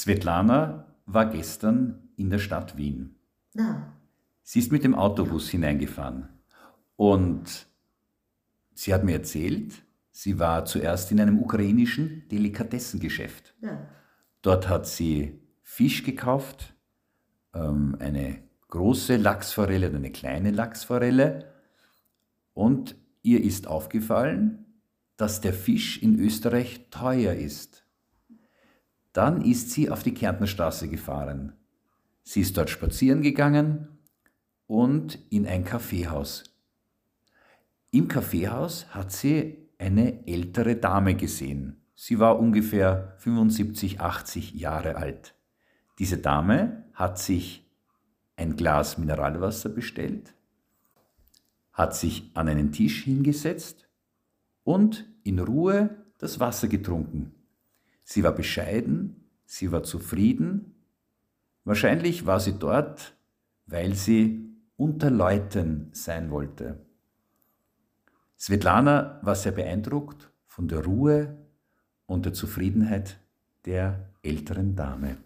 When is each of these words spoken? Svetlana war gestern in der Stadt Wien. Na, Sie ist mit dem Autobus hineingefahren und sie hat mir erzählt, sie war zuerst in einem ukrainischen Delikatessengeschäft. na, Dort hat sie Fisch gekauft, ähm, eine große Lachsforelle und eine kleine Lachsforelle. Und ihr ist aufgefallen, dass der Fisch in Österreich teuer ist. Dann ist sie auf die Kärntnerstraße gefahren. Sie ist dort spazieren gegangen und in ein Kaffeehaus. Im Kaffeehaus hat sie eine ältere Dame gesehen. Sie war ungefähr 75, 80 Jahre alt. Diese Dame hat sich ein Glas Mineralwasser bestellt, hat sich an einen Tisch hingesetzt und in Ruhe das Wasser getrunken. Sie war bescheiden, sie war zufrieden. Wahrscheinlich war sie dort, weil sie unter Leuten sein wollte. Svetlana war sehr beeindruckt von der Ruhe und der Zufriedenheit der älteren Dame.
Svetlana 0.00 0.86
war 1.04 1.26
gestern 1.26 2.08
in 2.16 2.30
der 2.30 2.38
Stadt 2.38 2.78
Wien. 2.78 3.16
Na, 3.52 3.92
Sie 4.42 4.58
ist 4.58 4.72
mit 4.72 4.82
dem 4.82 4.94
Autobus 4.94 5.50
hineingefahren 5.50 6.28
und 6.96 7.66
sie 8.74 8.94
hat 8.94 9.04
mir 9.04 9.12
erzählt, 9.12 9.82
sie 10.10 10.38
war 10.38 10.64
zuerst 10.64 11.12
in 11.12 11.20
einem 11.20 11.38
ukrainischen 11.38 12.26
Delikatessengeschäft. 12.30 13.54
na, 13.60 13.86
Dort 14.42 14.68
hat 14.70 14.86
sie 14.86 15.38
Fisch 15.62 16.02
gekauft, 16.02 16.74
ähm, 17.52 17.96
eine 18.00 18.38
große 18.68 19.16
Lachsforelle 19.16 19.90
und 19.90 19.96
eine 19.96 20.12
kleine 20.12 20.50
Lachsforelle. 20.50 21.52
Und 22.54 22.96
ihr 23.22 23.44
ist 23.44 23.66
aufgefallen, 23.66 24.64
dass 25.18 25.42
der 25.42 25.52
Fisch 25.52 26.02
in 26.02 26.18
Österreich 26.18 26.88
teuer 26.90 27.34
ist. 27.34 27.84
Dann 29.12 29.42
ist 29.42 29.70
sie 29.70 29.90
auf 29.90 30.02
die 30.02 30.14
Kärntnerstraße 30.14 30.88
gefahren. 30.88 31.54
Sie 32.22 32.40
ist 32.40 32.56
dort 32.56 32.70
spazieren 32.70 33.22
gegangen 33.22 33.88
und 34.66 35.18
in 35.30 35.46
ein 35.46 35.64
Kaffeehaus. 35.64 36.44
Im 37.90 38.06
Kaffeehaus 38.06 38.86
hat 38.94 39.10
sie 39.10 39.68
eine 39.78 40.26
ältere 40.28 40.76
Dame 40.76 41.16
gesehen. 41.16 41.82
Sie 41.96 42.18
war 42.18 42.38
ungefähr 42.38 43.16
75, 43.18 44.00
80 44.00 44.54
Jahre 44.54 44.96
alt. 44.96 45.34
Diese 45.98 46.18
Dame 46.18 46.84
hat 46.94 47.18
sich 47.18 47.68
ein 48.36 48.56
Glas 48.56 48.96
Mineralwasser 48.96 49.68
bestellt, 49.68 50.34
hat 51.72 51.94
sich 51.94 52.30
an 52.34 52.48
einen 52.48 52.72
Tisch 52.72 53.04
hingesetzt 53.04 53.88
und 54.64 55.04
in 55.24 55.40
Ruhe 55.40 56.04
das 56.18 56.40
Wasser 56.40 56.68
getrunken. 56.68 57.34
Sie 58.02 58.22
war 58.22 58.32
bescheiden, 58.32 59.30
sie 59.44 59.72
war 59.72 59.82
zufrieden. 59.82 60.74
Wahrscheinlich 61.64 62.26
war 62.26 62.40
sie 62.40 62.58
dort, 62.58 63.16
weil 63.66 63.94
sie 63.94 64.50
unter 64.76 65.10
Leuten 65.10 65.90
sein 65.92 66.30
wollte. 66.30 66.80
Svetlana 68.38 69.20
war 69.22 69.34
sehr 69.34 69.52
beeindruckt 69.52 70.30
von 70.46 70.66
der 70.66 70.84
Ruhe 70.84 71.36
und 72.06 72.24
der 72.24 72.32
Zufriedenheit 72.32 73.20
der 73.66 74.10
älteren 74.22 74.74
Dame. 74.74 75.18